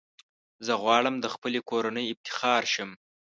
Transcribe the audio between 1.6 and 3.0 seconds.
کورنۍ افتخار شم.